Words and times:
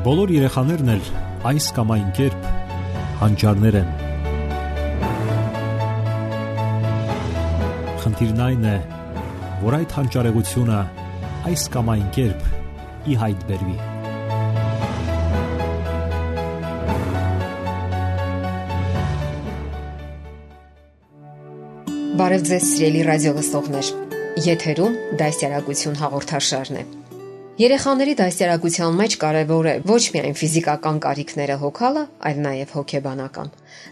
Բոլոր 0.00 0.30
երեխաներն 0.32 0.90
էլ 0.94 1.08
այս 1.50 1.64
կամ 1.76 1.90
այն 1.92 2.04
կերպ 2.16 2.44
հանճարներ 3.20 3.74
են։ 3.80 3.88
Խնդիրն 8.00 8.40
այն 8.46 8.62
է, 8.70 8.72
որ 9.60 9.74
այդ 9.78 9.96
հանճարեղությունը 9.98 10.78
այս 11.50 11.64
կամ 11.74 11.90
այն 11.94 12.06
կերպ 12.16 12.46
ի 13.12 13.18
հայտ 13.24 13.44
բերվի։ 13.50 13.76
Բարև 22.22 22.48
ձեզ, 22.48 22.64
սիրելի 22.70 23.04
ռադիո 23.10 23.36
լսողներ։ 23.36 23.92
Եթերում 24.48 24.98
դասյարակություն 25.20 26.00
հաղորդաշարն 26.00 26.80
է։ 26.80 26.99
Երեխաների 27.60 28.12
դասյարակության 28.16 28.94
մեջ 28.96 29.14
կարևոր 29.20 29.66
է 29.68 29.72
ոչ 29.84 30.02
միայն 30.14 30.36
ֆիզիկական 30.40 31.00
կարիքները 31.04 31.56
հոգալը, 31.60 32.04
այլ 32.30 32.38
նաև 32.46 32.70
հոգեբանական։ 32.76 33.50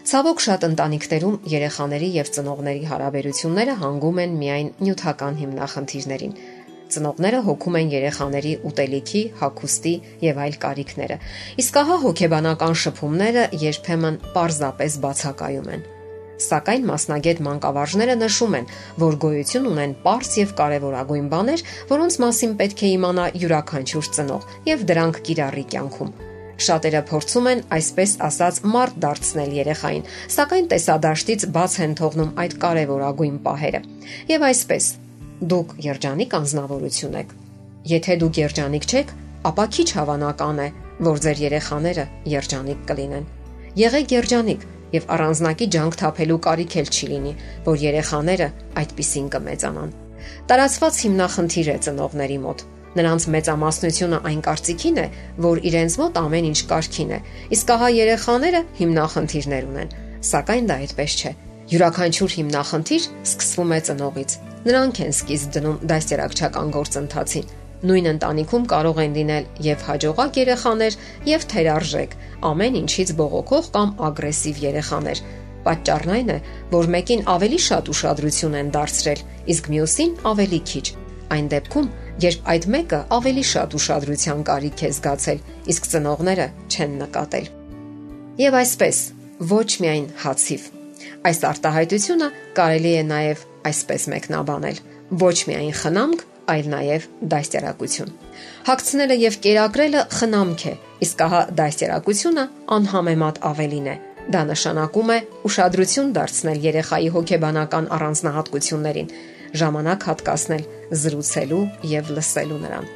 Ցավոք 0.09 0.41
շատ 0.45 0.65
ընտանիքներում 0.69 1.35
երեխաների 1.51 2.09
եւ 2.15 2.31
ծնողների 2.37 2.81
հարաբերությունները 2.93 3.75
հանգում 3.83 4.23
են 4.23 4.33
միայն 4.39 4.71
նյութական 4.87 5.37
հիմնախնդիրներին։ 5.43 6.33
Ծնողները 6.97 7.43
հոգում 7.45 7.79
են 7.83 7.93
երեխաների 7.93 8.55
ուտելիքի, 8.71 9.23
հագուստի 9.43 9.95
եւ 10.25 10.43
այլ 10.49 10.59
կարիքները։ 10.65 11.21
Իսկ 11.61 11.79
ահա 11.85 12.01
հոգեբանական 12.09 12.75
շփումները 12.87 13.47
երբեմն 13.69 14.21
պարզապես 14.33 14.99
բացակայում 15.05 15.73
են։ 15.77 15.89
Սակայն 16.39 16.85
մասնագետ 16.87 17.39
մանկավարժները 17.43 18.15
նշում 18.19 18.53
են, 18.59 18.67
որ 19.03 19.17
գոյություն 19.23 19.65
ունեն 19.73 19.95
པարս 19.99 20.31
եւ 20.39 20.53
կարեւորագույն 20.59 21.27
բաներ, 21.33 21.63
որոնց 21.89 22.17
մասին 22.23 22.55
պետք 22.61 22.83
է 22.87 22.91
իմանա 22.95 23.25
յուրաքանչյուր 23.43 24.09
ծնող 24.15 24.45
եւ 24.69 24.85
դրանք 24.91 25.19
կիրառի 25.29 25.65
կյանքում։ 25.73 26.13
Շատերը 26.59 27.01
փորձում 27.09 27.45
են 27.49 27.61
այսպես 27.75 28.13
ասած 28.29 28.57
մարդ 28.71 28.95
դարձնել 29.03 29.53
երեխային, 29.59 30.07
սակայն 30.35 30.65
տեսադաշտից 30.73 31.45
բաց 31.55 31.75
են 31.85 31.93
թողնում 31.99 32.33
այդ 32.43 32.55
կարևորագույն 32.63 33.37
պահերը։ 33.45 33.81
Եվ 34.31 34.45
այսպես, 34.49 34.89
դուք 35.53 35.77
երջանիկ 35.87 36.35
անznավորություն 36.39 37.15
եք։ 37.19 37.37
Եթե 37.93 38.17
դուք 38.23 38.41
երջանիկ 38.43 38.89
չեք, 38.89 39.13
ապա 39.49 39.65
քիչ 39.75 39.87
հավանական 39.99 40.59
է, 40.59 40.67
որ 41.07 41.23
ձեր 41.23 41.43
երեխաները 41.47 42.05
երջանիկ 42.33 42.83
կլինեն։ 42.91 43.29
Եղեք 43.79 44.13
երջանիկ 44.19 44.67
եւ 44.95 45.05
առանձնակի 45.15 45.67
ջանք 45.75 45.97
թափելու 46.01 46.39
կարիք 46.45 46.75
էլ 46.81 46.89
չի 46.89 47.09
լինի, 47.11 47.33
որ 47.67 47.79
երեխաները 47.83 48.47
այդպիսին 48.81 49.27
կմեծանան։ 49.35 49.93
Տարածված 50.49 50.99
հիմնախնդիր 51.03 51.69
է 51.69 51.77
ծնողների 51.85 52.39
մոտ։ 52.45 52.63
Նրանց 52.99 53.25
մեծամասնությունը 53.35 54.19
այն 54.29 54.39
կարծիքին 54.49 54.97
է, 54.97 55.05
որ 55.45 55.61
իրենց 55.69 55.97
մոտ 56.01 56.17
ամեն 56.23 56.47
ինչ 56.49 56.59
կարքին 56.71 57.13
է, 57.13 57.19
իսկ 57.53 57.73
ահա 57.75 57.89
երեխաները 57.99 58.61
հիմնախնդիրներ 58.79 59.69
ունեն, 59.69 59.93
սակայն 60.29 60.69
դա 60.73 60.79
այդպես 60.89 61.17
չէ։ 61.19 61.33
Յուրաքանչյուր 61.69 62.35
հիմնախնդիր 62.39 63.03
սկսվում 63.29 63.73
է 63.77 63.79
ծնողից։ 63.89 64.37
Նրանք 64.65 65.01
են 65.05 65.13
սկիզբ 65.19 65.53
դնում 65.59 65.81
դաստիարակչական 65.93 66.73
գործընթացին 66.79 67.58
Նույն 67.79 68.07
ընտանիքում 68.11 68.63
կարող 68.69 68.97
են 69.03 69.13
լինել 69.15 69.45
եւ 69.63 69.83
հաջողակ 69.87 70.39
երեխաներ, 70.39 70.95
եւ 71.29 71.45
թերարժեք, 71.53 72.15
ամեն 72.49 72.77
ինչից 72.79 73.13
բողոքող 73.19 73.69
կամ 73.75 73.93
ագրեսիվ 74.09 74.59
երեխաներ։ 74.65 75.21
Պատճառն 75.63 76.11
այն 76.15 76.31
է, 76.33 76.37
որ 76.73 76.89
մեկին 76.95 77.23
ավելի 77.35 77.59
շատ 77.67 77.91
ուշադրություն 77.93 78.57
են 78.59 78.71
դարձրել, 78.75 79.23
իսկ 79.53 79.69
մյուսին 79.75 80.11
ավելի 80.31 80.59
քիչ։ 80.71 80.85
Այն 81.29 81.47
դեպքում, 81.53 81.87
երբ 82.19 82.51
այդ 82.51 82.67
մեկը 82.75 82.99
ավելի 83.15 83.43
շատ 83.49 83.75
ուշադրության 83.79 84.43
կարիք 84.49 84.83
է 84.83 84.91
զգացել, 84.99 85.41
իսկ 85.71 85.89
ծնողները 85.93 86.47
չեն 86.73 86.95
նկատել։ 86.99 87.49
Եվ 88.39 88.59
այսպես, 88.59 88.97
ոչ 89.49 89.69
միայն 89.83 90.07
հացիվ։ 90.23 90.63
Այս 91.29 91.39
արտահայտությունը 91.49 92.27
կարելի 92.59 92.93
է 92.99 93.03
նաև 93.07 93.43
այսպես 93.69 94.07
մեկնաբանել. 94.15 94.77
ոչ 95.09 95.37
միայն 95.49 95.71
խնամք, 95.73 96.19
այլ 96.53 96.69
նաև 96.73 97.07
դաստիարակություն։ 97.33 98.13
Հակցնելը 98.69 99.17
եւ 99.23 99.37
կերակրելը 99.45 100.03
խնամք 100.19 100.63
է, 100.69 100.73
իսկ 101.05 101.23
ահա 101.25 101.41
դաստիարակությունը 101.59 102.45
անհամեմատ 102.77 103.41
ավելին 103.49 103.89
է։ 103.89 103.95
Դա 104.29 104.41
նշանակում 104.49 105.11
է 105.15 105.19
ուշադրություն 105.49 106.09
դարձնել 106.19 106.63
երեխայի 106.69 107.11
հոգեբանական 107.15 107.85
առանձնահատկություններին, 107.97 109.13
ժամանակ 109.59 110.05
հատկացնել 110.09 110.65
զրուցելու 111.03 111.63
եւ 111.89 112.11
լսելու 112.17 112.59
նրան։ 112.65 112.89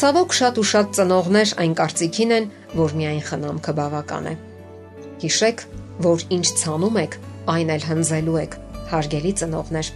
Ցավոք 0.00 0.34
շատ 0.38 0.60
ու 0.60 0.66
շատ 0.70 0.94
ծնողներ 0.98 1.52
այն 1.62 1.74
կարծիքին 1.80 2.32
են, 2.36 2.48
որ 2.80 2.94
միայն 3.00 3.22
խնամքը 3.28 3.74
բավական 3.80 4.30
է։ 4.30 4.34
Հիշեք, 5.20 5.64
որ 6.06 6.24
ինչ 6.36 6.46
ցանում 6.62 6.98
եք, 7.04 7.16
այն 7.54 7.72
էլ 7.76 7.86
հնձելու 7.90 8.38
եք, 8.40 8.56
հարգելի 8.90 9.32
ծնողներ։ 9.40 9.90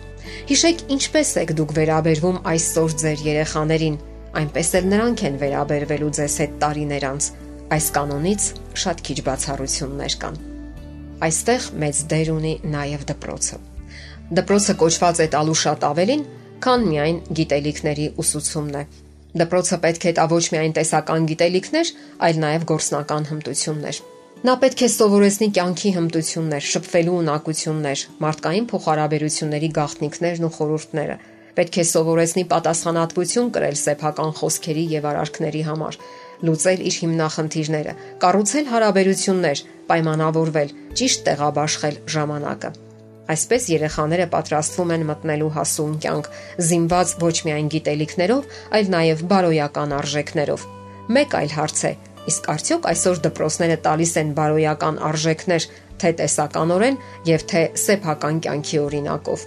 Հիշեք 0.48 0.82
ինչպես 0.94 1.30
եք 1.42 1.52
դուք 1.58 1.74
վերաբերվում 1.78 2.38
այսօր 2.54 2.94
ձեր 3.02 3.24
երեխաներին, 3.28 3.96
այնպես 4.40 4.70
էլ 4.78 4.88
նրանք 4.92 5.22
են 5.28 5.36
վերաբերվելու 5.42 6.12
ձեզ 6.18 6.36
հետ 6.42 6.56
տարիներ 6.64 7.06
անց։ 7.10 7.28
Այս 7.74 7.86
կանոնից 7.96 8.48
շատ 8.84 9.02
քիչ 9.08 9.18
բացառություններ 9.28 10.16
կան։ 10.24 10.40
Այստեղ 11.24 11.68
մեծ 11.84 12.00
դեր 12.12 12.30
ունի 12.34 12.54
նաև 12.74 13.06
դպրոցը։ 13.10 13.60
Դպրոցը 14.34 14.74
կոչված 14.80 15.20
է 15.24 15.28
տալու 15.34 15.58
շատ 15.64 15.86
ավելին, 15.90 16.24
քան 16.64 16.88
միայն 16.90 17.20
գիտելիքների 17.38 18.06
ուսուցումն 18.24 18.78
է։ 18.80 18.84
Դպրոցը 19.44 19.78
պետք 19.84 20.08
է 20.08 20.12
տա 20.18 20.24
ոչ 20.30 20.44
միայն 20.54 20.74
տեսական 20.78 21.30
գիտելիքներ, 21.30 21.94
այլ 22.28 22.42
նաև 22.44 22.66
գործնական 22.70 23.30
հմտություններ։ 23.30 24.02
Նա 24.44 24.58
պետք 24.60 24.82
է 24.84 24.88
սովորեցնի 24.92 25.46
կյանքի 25.56 25.90
հմտություններ, 25.94 26.64
շփվելու 26.68 27.12
ունակություններ, 27.18 28.00
մարդկային 28.24 28.66
փոխհարաբերությունների 28.68 29.70
գաղտնիքներն 29.78 30.44
ու 30.44 30.50
խորհուրդները։ 30.56 31.16
Պետք 31.56 31.78
է 31.80 31.84
սովորեցնի 31.88 32.44
պատասխանատվություն 32.52 33.48
կրել 33.56 33.80
սեփական 33.80 34.36
խոսքերի 34.42 34.84
եւ 34.92 35.08
արարքների 35.14 35.64
համար, 35.70 35.98
լուծել 36.44 36.84
իր 36.84 37.00
հիմնախնդիրները, 37.00 37.96
կառուցել 38.20 38.70
հարաբերություններ, 38.74 39.64
պայմանավորվել, 39.88 40.78
ճիշտ 41.00 41.28
տեղաբաշխել 41.32 42.00
ժամանակը։ 42.12 42.74
Այսպես 43.32 43.68
երեխաները 43.72 44.26
պատրաստվում 44.34 44.90
են 44.98 45.04
մտնելու 45.08 45.52
հասուն 45.56 45.94
կյանք, 46.04 46.26
զինված 46.68 47.14
ոչ 47.24 47.36
միայն 47.48 47.70
գիտելիքներով, 47.72 48.56
այլ 48.76 48.90
նաև 48.92 49.28
բարոյական 49.32 49.94
արժեքներով։ 50.04 50.66
Մեկ 51.16 51.38
այլ 51.40 51.54
հարց 51.54 51.80
է, 51.88 51.92
Իսկ 52.30 52.46
արդյոք 52.54 52.86
այսօր 52.88 53.18
դպրոցները 53.24 53.76
տալիս 53.84 54.12
են 54.20 54.30
բարոյական 54.38 55.00
արժեքներ 55.08 55.66
թե 56.00 56.12
տեսականորեն 56.20 56.96
եւ 57.28 57.44
թե 57.52 57.62
սեփական 57.84 58.38
կյանքի 58.46 58.78
օրինակով։ 58.84 59.44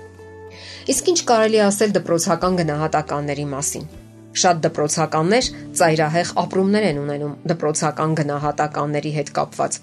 Իսկ 0.93 1.09
ինչ 1.11 1.19
կարելի 1.31 1.61
ասել 1.67 1.95
դպրոցական 1.97 2.59
գնահատականների 2.61 3.45
մասին։ 3.53 3.87
Շատ 4.37 4.59
դպրոցականներ 4.67 5.49
ծայրահեղ 5.79 6.33
ապրումներ 6.43 6.85
են 6.91 6.99
ունենում 7.03 7.37
դպրոցական 7.51 8.13
գնահատականների 8.21 9.13
հետ 9.17 9.31
կապված։ 9.37 9.79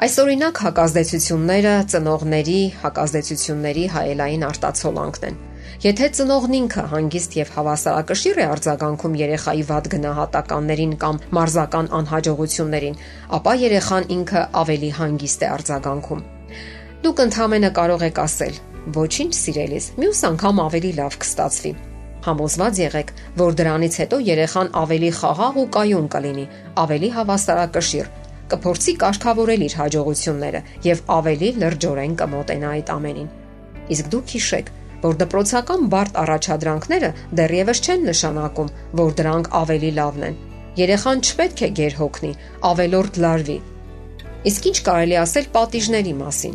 Այս 0.00 0.14
օրինակ 0.24 0.60
հակազդեցությունները 0.64 1.76
ծնողների 1.94 2.60
հակազդեցությունների 2.82 3.86
հայելային 3.94 4.46
արտացոլանքն 4.50 5.30
են։ 5.30 5.40
Եթե 5.80 6.06
ծնողն 6.12 6.54
ինքը 6.56 6.82
հանգիստ 6.90 7.34
եւ 7.38 7.50
հավասարակշիռ 7.54 8.38
է 8.42 8.44
արձագանքում 8.52 9.14
երեխայի 9.16 9.62
վատ 9.70 9.86
գնահատականներին 9.94 10.90
կամ 11.00 11.20
մարզական 11.36 11.86
անհաջողություններին, 11.96 12.98
ապա 13.38 13.54
երեխան 13.62 14.08
ինքը 14.16 14.42
ավելի 14.60 14.90
հանգիստ 14.98 15.44
է 15.46 15.48
արձագանքում։ 15.54 16.20
Դուք 17.06 17.22
ընդհանրապես 17.24 17.72
կարող 17.78 18.04
եք 18.10 18.20
ասել. 18.24 18.58
«Ոչինչ, 18.96 19.32
սիրելիս, 19.40 19.86
մյուս 20.00 20.20
անգամ 20.28 20.60
ավելի 20.68 20.90
լավ 21.00 21.16
կստացվի»։ 21.24 21.72
Համոզված 22.28 22.80
եղեք, 22.80 23.14
որ 23.40 23.56
դրանից 23.60 23.96
հետո 24.00 24.18
երեխան 24.28 24.72
ավելի 24.84 25.10
խաղաղ 25.16 25.58
ու 25.60 25.66
կայուն 25.80 26.10
կլինի, 26.12 26.46
ավելի 26.84 27.10
հավասարակշիռ, 27.16 28.12
կփորձի 28.52 28.94
կարգավորել 29.00 29.64
իր 29.70 29.78
հաջողությունները 29.80 30.62
եւ 30.90 31.02
ավելի 31.16 31.50
լրջորեն 31.64 32.20
կմոտենա 32.20 32.74
այդ 32.76 32.94
ամենին։ 33.00 33.32
Իսկ 33.96 34.12
դուք 34.12 34.36
հիշեք, 34.36 34.72
որ 35.02 35.18
դպրոցական 35.20 35.88
բարդ 35.92 36.18
առաջադրանքները 36.22 37.10
դեռևս 37.40 37.82
չեն 37.86 38.06
նշանակում, 38.10 38.72
որ 39.00 39.12
դրանք 39.20 39.50
ավելի 39.60 39.90
լավն 39.98 40.26
են։ 40.28 40.38
Երեխան 40.80 41.22
չպետք 41.26 41.62
է 41.66 41.68
գեր 41.80 41.96
հոգնի, 42.00 42.32
ավելորդ 42.70 43.20
լարվի։ 43.24 43.58
Իսկ 44.50 44.68
ինչ 44.70 44.78
կարելի 44.86 45.16
ասել 45.20 45.48
պատիժների 45.56 46.14
մասին։ 46.20 46.54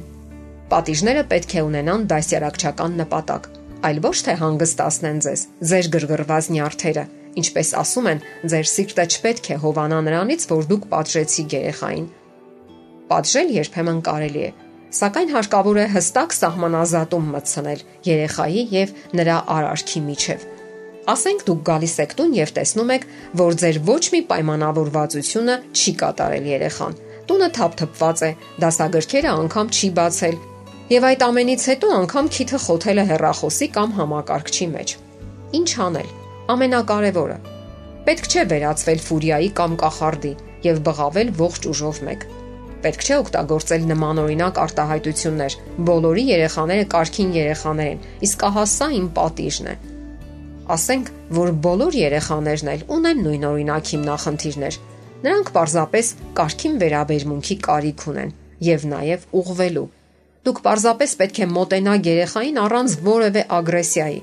Պատիժները 0.71 1.24
պետք 1.30 1.51
է 1.56 1.63
ունենան 1.65 2.06
դասյարակչական 2.09 2.95
նպատակ, 3.01 3.50
այլ 3.86 4.00
ոչ 4.06 4.15
թե 4.25 4.33
հանգստացնեն 4.42 5.19
ձեզ, 5.25 5.41
ձեր 5.69 5.89
գրգռված 5.95 6.48
նյարդերը, 6.56 7.03
ինչպես 7.41 7.69
ասում 7.81 8.07
են, 8.12 8.24
ձեր 8.50 8.69
սիրտը 8.71 9.06
չպետք 9.13 9.50
է 9.51 9.57
հովանա 9.65 10.00
նրանից, 10.07 10.45
որ 10.50 10.69
դուք 10.71 10.88
պատժեցիք 10.95 11.56
երեխային։ 11.59 12.07
Պատժել 13.12 13.51
երբեմն 13.59 14.00
կարելի 14.09 14.41
է, 14.41 14.50
Սակայն 14.95 15.31
հարկավոր 15.36 15.77
է 15.81 15.86
հստակ 15.92 16.33
սահմանազատում 16.36 17.25
մտցնել 17.36 17.80
երեխայի 18.07 18.62
եւ 18.75 18.92
նրա 19.19 19.38
արարքի 19.56 20.01
միջև։ 20.06 20.45
Ասենք 21.12 21.42
դուք 21.50 21.63
գալիս 21.69 21.95
եք 22.06 22.13
տուն 22.19 22.36
եւ 22.38 22.53
տեսնում 22.56 22.94
եք, 22.95 23.03
որ 23.42 23.57
ձեր 23.62 23.80
ոչ 23.89 24.03
մի 24.13 24.21
պայմանավորվածությունը 24.30 25.57
չի 25.75 25.94
կատարել 26.01 26.47
երեխան։ 26.51 26.95
Տունը 27.25 27.50
թափթփված 27.57 28.24
է, 28.24 28.30
դասագրքերը 28.63 29.33
անգամ 29.36 29.74
չի 29.75 29.89
բացել, 30.00 30.39
եւ 30.95 31.09
այդ 31.09 31.27
ամենից 31.27 31.68
հետո 31.71 31.91
անգամ 32.00 32.31
քիթը 32.38 32.62
խոթել 32.65 33.01
է 33.01 33.06
հեռախոսի 33.12 33.68
կամ 33.75 33.94
համակարգչի 34.00 34.68
մեջ։ 34.75 34.95
Ինչ 35.59 35.69
անել։ 35.89 36.09
Ամենակարևորը։ 36.56 37.38
Պետք 38.06 38.31
չէ 38.31 38.48
վերածվել 38.56 39.06
ֆուրիայի 39.09 39.51
կամ 39.59 39.77
կախարդի 39.81 40.33
եւ 40.69 40.81
բղավել 40.88 41.31
ողջ 41.41 41.69
ուժով 41.74 42.01
մեկ։ 42.06 42.27
Պետք 42.85 43.05
չէ 43.05 43.17
օգտագործել 43.23 43.89
նմանօրինակ 43.89 44.61
արտահայտություններ։ 44.67 45.57
Բոլորի 45.89 46.29
երեխաները 46.35 46.87
կարքին 46.95 47.35
երեխաներ 47.39 47.91
են, 47.95 48.07
իսկ 48.29 48.47
ահա 48.51 48.65
սա 48.75 48.89
իմ 49.01 49.11
պատիժն 49.17 49.69
է 49.73 49.77
Ասենք, 50.65 51.09
որ 51.37 51.51
բոլոր 51.61 51.95
երեխաներն 51.99 52.69
էլ 52.71 52.83
ունեն 52.95 53.19
նույն 53.21 53.43
օրինակ 53.49 53.89
հիմնախնդիրներ։ 53.93 54.77
Նրանք 55.25 55.51
պարզապես 55.57 56.07
կարքին 56.39 56.79
վերաբերմունքի 56.81 57.57
կարիք 57.67 58.05
ունեն 58.11 58.33
եւ 58.65 58.88
նաեւ 58.93 59.27
ուղվելու։ 59.41 59.85
Դուք 60.45 60.61
պարզապես 60.65 61.13
պետք 61.21 61.38
է 61.45 61.47
մոտենաք 61.53 62.09
երեխային 62.09 62.59
առանց 62.65 62.97
որևէ 63.05 63.45
ագրեսիայի։ 63.59 64.19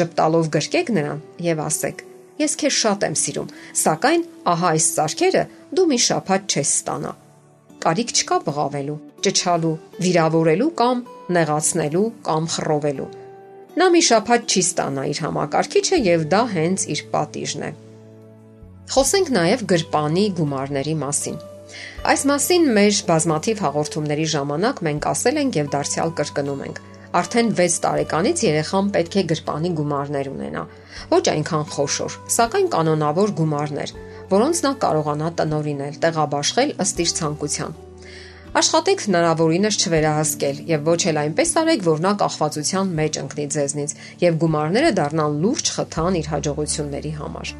Ժպտալով 0.00 0.52
գրկեք 0.60 0.92
նրան 1.00 1.24
եւ 1.48 1.64
ասեք. 1.64 2.04
Ես 2.40 2.60
քեզ 2.60 2.76
շատ 2.80 3.08
եմ 3.08 3.16
սիրում, 3.24 3.50
սակայն 3.80 4.22
ահա 4.52 4.68
այս 4.76 4.92
սարքերը 5.00 5.48
դու 5.76 5.88
մի 5.90 5.98
շափատ 6.08 6.54
չես 6.56 6.76
ստանա։ 6.80 7.16
Կարիք 7.80 8.12
չկա 8.20 8.36
բղավելու, 8.50 9.00
ճչալու, 9.24 9.74
վիրավորելու 10.04 10.70
կամ 10.82 11.02
նեղացնելու 11.38 12.06
կամ 12.28 12.52
խռովելու 12.54 13.10
Նա 13.78 13.86
մի 13.94 14.00
շափատ 14.02 14.50
չի 14.50 14.60
ստանա 14.66 15.02
իր 15.12 15.18
համակարգիչը 15.22 15.98
եւ 16.02 16.22
դա 16.32 16.40
հենց 16.52 16.84
իր 16.90 17.00
պատիժն 17.12 17.62
է։ 17.68 17.70
Խոսենք 18.90 19.28
նաեւ 19.36 19.62
գրպանի 19.70 20.24
գումարների 20.40 20.94
մասին։ 21.02 21.36
Այս 22.10 22.24
մասին 22.30 22.66
մեր 22.76 22.98
բազմաթիվ 23.10 23.62
հաղորդումների 23.64 24.26
ժամանակ 24.34 24.82
մենք 24.88 25.06
ասել 25.12 25.40
ենք 25.44 25.58
եւ 25.60 25.70
դարձյալ 25.76 26.12
կրկնում 26.18 26.64
ենք։ 26.66 26.80
Արդեն 27.20 27.52
6 27.60 27.78
տարեկանից 27.86 28.42
երեխան 28.48 28.90
պետք 28.96 29.14
է 29.20 29.24
գրպանի 29.30 29.70
գումարներ 29.78 30.30
ունենա։ 30.34 30.64
Ոչ 31.14 31.24
այնքան 31.30 31.64
խոշոր, 31.70 32.18
սակայն 32.36 32.68
կանոնավոր 32.74 33.34
գումարներ, 33.38 33.94
որոնց 34.30 34.64
նա 34.66 34.72
կարողանա 34.84 35.28
տնորինել, 35.40 35.94
տեղաբաշխել 36.04 36.74
ըստ 36.84 37.00
իր 37.04 37.14
ցանկության։ 37.20 37.78
Աշխատեք 38.60 39.02
հնարավորինս 39.06 39.76
չվերահասկել 39.78 40.56
եւ 40.70 40.88
ոչ 40.90 41.00
էլ 41.10 41.20
այնպես 41.22 41.52
արեք, 41.60 41.84
որ 41.86 42.00
նա 42.02 42.12
կախվածության 42.22 42.92
մեջ 42.98 43.18
ընկնի 43.22 43.46
ձեզնից 43.54 43.96
եւ 44.26 44.40
գումարները 44.42 44.92
դառնան 44.98 45.40
լուրջ 45.46 45.72
խթան 45.78 46.20
իր 46.20 46.30
հաջողությունների 46.34 47.14
համար։ 47.22 47.56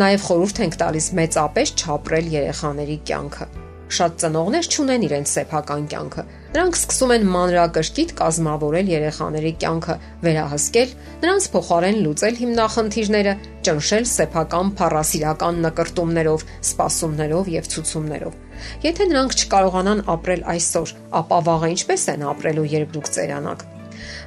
Նաեւ 0.00 0.28
խորհուրդ 0.28 0.60
ենք 0.64 0.82
տալիս 0.84 1.14
մեծապես 1.20 1.74
չապրել 1.84 2.36
երեխաների 2.38 3.00
կյանքը։ 3.08 3.67
Շատ 3.88 4.16
ծնողներ 4.20 4.66
չունեն 4.68 5.04
իրենց 5.06 5.30
սեփական 5.32 5.84
կյանքը։ 5.88 6.22
Նրանք 6.52 6.76
սկսում 6.78 7.12
են 7.14 7.22
մանրակրկիտ 7.32 8.10
կազմավորել 8.18 8.90
երեխաների 8.92 9.52
կյանքը, 9.62 9.96
վերահսկել, 10.24 10.92
նրանց 11.22 11.46
փոխարեն 11.54 12.00
լուծել 12.04 12.36
հիմնախնդիրները, 12.42 13.32
ճնշել 13.68 14.06
սեփական 14.12 14.72
փառասիրական 14.80 15.62
նկրտումներով, 15.64 16.44
սպասումներով 16.68 17.50
եւ 17.54 17.72
ցուցումներով։ 17.72 18.38
Եթե 18.84 19.08
նրանք 19.08 19.36
չկարողանան 19.38 20.04
ապրել 20.18 20.46
այսօր, 20.52 20.94
ապա 21.22 21.40
վաղը 21.48 21.72
ինչպես 21.78 22.06
են 22.12 22.28
ապրելու, 22.28 22.68
երբ 22.76 22.94
դուք 22.98 23.10
ծերանաք։ 23.16 23.66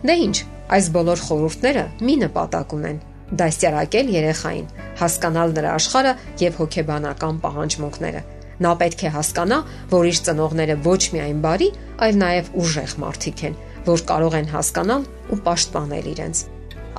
Դե 0.01 0.15
ի՞նչ, 0.25 0.37
այս 0.71 0.85
բոլոր 0.97 1.25
խորհուրդները 1.29 1.85
մի 2.01 2.15
նպատակ 2.25 2.77
ունեն՝ 2.81 3.01
դասյարակել 3.41 4.11
երեխային, 4.11 4.69
հասկանալ 5.01 5.53
նրա 5.57 5.73
աշխարհը 5.79 6.13
եւ 6.41 6.57
հոգեբանական 6.61 7.41
պահանջմունքները։ 7.45 8.23
Նա 8.61 8.71
պետք 8.81 9.03
է 9.07 9.11
հասկանա, 9.15 9.57
որ 9.91 10.07
իր 10.11 10.17
ծնողները 10.27 10.75
ոչ 10.85 11.01
միայն 11.15 11.39
բարի, 11.45 11.69
այլ 12.05 12.19
նաև 12.21 12.51
ուժեղ 12.61 12.91
մարդիկ 13.01 13.43
են, 13.49 13.55
որ 13.87 14.03
կարող 14.11 14.37
են 14.41 14.51
հասկանալ 14.51 15.07
ու 15.31 15.39
պաշտպանել 15.47 16.09
իրենց։ 16.11 16.43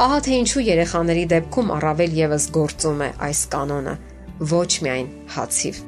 Ահա 0.02 0.18
թե 0.26 0.36
ինչու 0.42 0.64
երեխաների 0.66 1.24
դեպքում 1.32 1.72
առավել 1.76 2.18
եւս 2.18 2.44
գործում 2.56 3.02
է 3.06 3.08
այս 3.28 3.40
կանոնը՝ 3.52 3.94
ոչ 4.52 4.70
միայն 4.86 5.08
հացիվ։ 5.36 5.80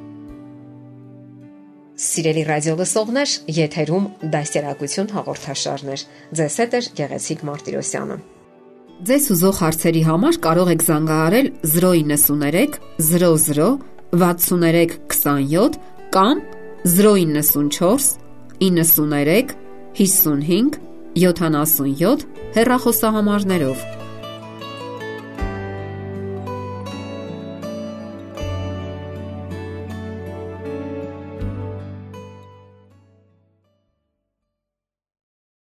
Սիրելի 2.04 2.42
ռադիո 2.48 2.74
լսողներ, 2.80 3.32
եթերում 3.54 4.06
դասերակցություն 4.34 5.10
հաղորդաշարներ։ 5.14 6.04
Ձեզ 6.38 6.56
հետ 6.62 6.74
է 6.74 6.80
Գեղեցիկ 7.00 7.44
Մարտիրոսյանը։ 7.48 8.16
Ձեզ 9.08 9.24
ուզող 9.34 9.56
հարցերի 9.62 10.02
համար 10.08 10.36
կարող 10.44 10.68
եք 10.74 10.84
զանգահարել 10.88 11.48
093 11.74 12.78
00 13.08 13.93
63 14.14 14.98
27 15.08 15.78
կամ 16.10 16.40
094 16.84 18.18
93 18.60 19.56
55 19.94 20.78
77 21.14 22.26
հեռախոսահամարներով։ 22.54 24.03